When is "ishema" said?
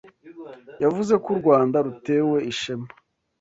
2.51-2.87